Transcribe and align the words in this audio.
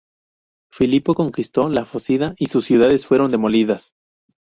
Filipo 0.71 1.13
conquistó 1.13 1.69
la 1.69 1.85
Fócida 1.85 2.33
y 2.39 2.47
sus 2.47 2.65
ciudades 2.65 3.05
fueron 3.05 3.29
demolidas. 3.29 3.93